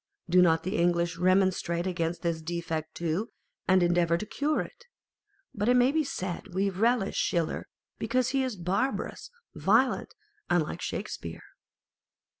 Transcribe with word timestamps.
Do 0.27 0.41
not 0.41 0.63
the 0.63 0.77
English 0.77 1.17
remonstrate 1.19 1.85
against 1.85 2.23
this 2.23 2.41
defect 2.41 2.95
too, 2.95 3.29
and 3.67 3.83
endeavour 3.83 4.17
to 4.17 4.25
cure 4.25 4.61
it? 4.61 4.85
But 5.53 5.69
it 5.69 5.75
may 5.77 5.91
be 5.91 6.03
said 6.03 6.55
we 6.55 6.71
relish 6.71 7.15
Schiller 7.15 7.67
because 7.99 8.29
he 8.29 8.41
is 8.41 8.55
barbarous, 8.55 9.29
violent, 9.53 10.15
and 10.49 10.63
like 10.63 10.81
Shakespeare. 10.81 11.43